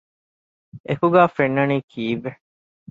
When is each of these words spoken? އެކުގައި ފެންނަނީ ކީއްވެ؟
އެކުގައި 0.87 1.31
ފެންނަނީ 1.35 1.77
ކީއްވެ؟ 1.91 2.31